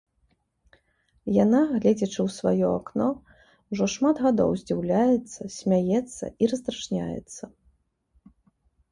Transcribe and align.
Яна, 1.43 1.59
гледзячы 1.73 2.19
ў 2.23 2.29
сваё 2.37 2.69
акно, 2.77 3.09
ужо 3.75 3.85
шмат 3.95 4.15
гадоў 4.25 4.49
здзіўляецца, 4.61 5.41
смяецца 5.57 6.25
і 6.45 6.49
раздражняецца. 6.55 7.43